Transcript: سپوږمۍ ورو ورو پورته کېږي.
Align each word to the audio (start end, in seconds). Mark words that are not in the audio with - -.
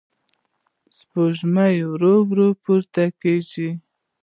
سپوږمۍ 0.97 1.75
ورو 1.91 2.15
ورو 2.29 2.47
پورته 2.63 3.03
کېږي. 3.21 3.69